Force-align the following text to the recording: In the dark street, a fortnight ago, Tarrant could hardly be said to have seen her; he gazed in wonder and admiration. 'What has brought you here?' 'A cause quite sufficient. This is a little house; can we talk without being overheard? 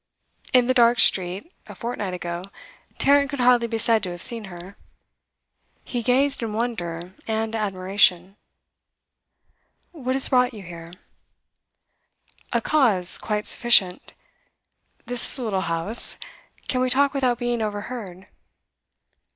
In 0.51 0.65
the 0.65 0.73
dark 0.73 0.97
street, 0.99 1.53
a 1.67 1.75
fortnight 1.75 2.15
ago, 2.15 2.45
Tarrant 2.97 3.29
could 3.29 3.39
hardly 3.39 3.67
be 3.67 3.77
said 3.77 4.01
to 4.01 4.09
have 4.09 4.21
seen 4.23 4.45
her; 4.45 4.75
he 5.83 6.01
gazed 6.01 6.41
in 6.41 6.53
wonder 6.53 7.13
and 7.27 7.55
admiration. 7.55 8.35
'What 9.91 10.15
has 10.15 10.29
brought 10.29 10.55
you 10.55 10.63
here?' 10.63 10.93
'A 12.51 12.61
cause 12.61 13.19
quite 13.19 13.45
sufficient. 13.45 14.13
This 15.05 15.31
is 15.33 15.37
a 15.37 15.43
little 15.43 15.61
house; 15.61 16.17
can 16.67 16.81
we 16.81 16.89
talk 16.89 17.13
without 17.13 17.37
being 17.37 17.61
overheard? 17.61 18.25